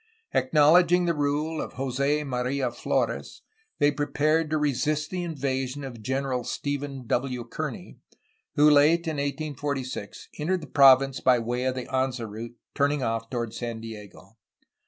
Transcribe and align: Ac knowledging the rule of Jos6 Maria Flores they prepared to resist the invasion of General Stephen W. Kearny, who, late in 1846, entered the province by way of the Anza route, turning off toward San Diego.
Ac 0.33 0.47
knowledging 0.51 1.05
the 1.05 1.13
rule 1.13 1.61
of 1.61 1.73
Jos6 1.75 2.25
Maria 2.25 2.71
Flores 2.71 3.43
they 3.77 3.91
prepared 3.91 4.49
to 4.49 4.57
resist 4.57 5.11
the 5.11 5.21
invasion 5.21 5.83
of 5.83 6.01
General 6.01 6.43
Stephen 6.43 7.05
W. 7.05 7.43
Kearny, 7.43 7.99
who, 8.55 8.67
late 8.67 9.05
in 9.07 9.17
1846, 9.17 10.29
entered 10.39 10.61
the 10.61 10.65
province 10.65 11.19
by 11.19 11.37
way 11.37 11.65
of 11.65 11.75
the 11.75 11.85
Anza 11.85 12.27
route, 12.27 12.55
turning 12.73 13.03
off 13.03 13.29
toward 13.29 13.53
San 13.53 13.79
Diego. 13.79 14.37